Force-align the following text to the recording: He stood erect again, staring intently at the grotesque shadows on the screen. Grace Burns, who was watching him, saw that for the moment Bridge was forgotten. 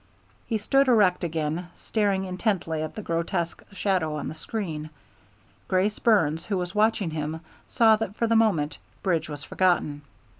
He 0.47 0.57
stood 0.57 0.87
erect 0.87 1.23
again, 1.23 1.67
staring 1.75 2.23
intently 2.23 2.81
at 2.81 2.95
the 2.95 3.03
grotesque 3.03 3.61
shadows 3.71 4.17
on 4.17 4.29
the 4.29 4.33
screen. 4.33 4.89
Grace 5.67 5.99
Burns, 5.99 6.45
who 6.47 6.57
was 6.57 6.73
watching 6.73 7.11
him, 7.11 7.41
saw 7.69 7.97
that 7.97 8.15
for 8.15 8.25
the 8.25 8.35
moment 8.35 8.79
Bridge 9.03 9.29
was 9.29 9.43
forgotten. 9.43 10.01